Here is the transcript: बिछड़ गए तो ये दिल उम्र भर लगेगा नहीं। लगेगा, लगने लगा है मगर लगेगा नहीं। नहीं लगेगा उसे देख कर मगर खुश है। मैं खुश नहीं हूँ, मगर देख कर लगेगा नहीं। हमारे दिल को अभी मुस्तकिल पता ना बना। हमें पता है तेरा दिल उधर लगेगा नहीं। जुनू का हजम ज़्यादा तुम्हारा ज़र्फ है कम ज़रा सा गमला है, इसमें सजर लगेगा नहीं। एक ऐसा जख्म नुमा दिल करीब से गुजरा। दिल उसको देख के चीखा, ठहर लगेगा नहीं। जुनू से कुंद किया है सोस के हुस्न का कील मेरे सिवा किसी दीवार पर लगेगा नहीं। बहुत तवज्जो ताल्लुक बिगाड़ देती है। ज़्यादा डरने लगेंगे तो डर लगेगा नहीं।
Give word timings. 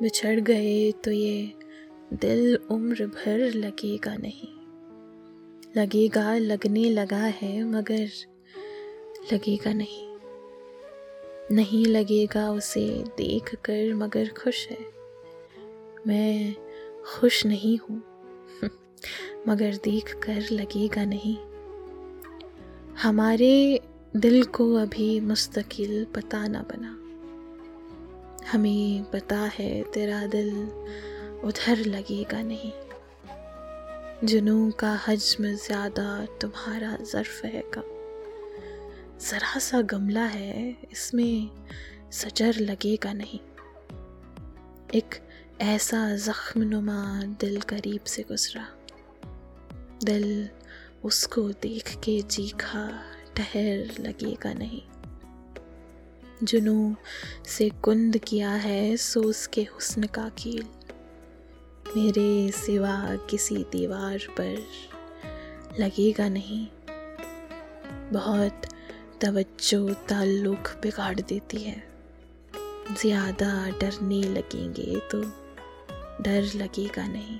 बिछड़ 0.00 0.40
गए 0.40 0.92
तो 0.92 1.10
ये 1.10 1.52
दिल 2.12 2.58
उम्र 2.70 3.06
भर 3.06 3.38
लगेगा 3.54 4.14
नहीं। 4.14 4.48
लगेगा, 5.76 6.38
लगने 6.38 6.90
लगा 6.90 7.16
है 7.16 7.64
मगर 7.64 8.08
लगेगा 9.32 9.72
नहीं। 9.72 10.12
नहीं 11.56 11.86
लगेगा 11.86 12.50
उसे 12.50 13.04
देख 13.16 13.54
कर 13.54 13.94
मगर 13.94 14.28
खुश 14.28 14.68
है। 14.68 14.78
मैं 16.06 16.54
खुश 17.04 17.46
नहीं 17.46 17.78
हूँ, 17.78 18.02
मगर 19.48 19.76
देख 19.76 20.14
कर 20.14 20.46
लगेगा 20.52 21.04
नहीं। 21.04 21.36
हमारे 23.02 23.80
दिल 24.16 24.44
को 24.44 24.74
अभी 24.74 25.20
मुस्तकिल 25.20 26.04
पता 26.04 26.46
ना 26.46 26.62
बना। 26.62 26.98
हमें 28.52 29.04
पता 29.04 29.38
है 29.54 29.70
तेरा 29.84 30.26
दिल 30.26 30.50
उधर 31.44 31.78
लगेगा 31.86 32.40
नहीं। 32.42 32.72
जुनू 34.24 34.70
का 34.70 34.92
हजम 35.06 35.44
ज़्यादा 35.56 36.04
तुम्हारा 36.40 36.96
ज़र्फ 37.02 37.44
है 37.44 37.62
कम 37.74 37.90
ज़रा 39.20 39.58
सा 39.58 39.80
गमला 39.82 40.24
है, 40.26 40.76
इसमें 40.92 41.50
सजर 42.12 42.58
लगेगा 42.60 43.12
नहीं। 43.12 43.40
एक 44.94 45.14
ऐसा 45.62 46.04
जख्म 46.18 46.62
नुमा 46.62 47.02
दिल 47.40 47.60
करीब 47.60 48.04
से 48.06 48.22
गुजरा। 48.22 48.66
दिल 50.04 50.48
उसको 51.04 51.48
देख 51.62 51.94
के 52.04 52.20
चीखा, 52.22 52.88
ठहर 53.36 54.00
लगेगा 54.00 54.52
नहीं। 54.54 54.82
जुनू 56.42 56.94
से 57.46 57.68
कुंद 57.82 58.16
किया 58.18 58.50
है 58.50 58.96
सोस 58.96 59.46
के 59.46 59.62
हुस्न 59.62 60.06
का 60.06 60.28
कील 60.38 60.64
मेरे 61.96 62.50
सिवा 62.52 62.94
किसी 63.30 63.56
दीवार 63.72 64.26
पर 64.30 64.56
लगेगा 65.80 66.28
नहीं। 66.28 66.66
बहुत 68.12 68.66
तवज्जो 69.20 69.88
ताल्लुक 70.08 70.68
बिगाड़ 70.82 71.20
देती 71.20 71.62
है। 71.62 71.82
ज़्यादा 73.00 73.52
डरने 73.80 74.22
लगेंगे 74.22 75.00
तो 75.10 75.22
डर 76.22 76.50
लगेगा 76.56 77.06
नहीं। 77.06 77.38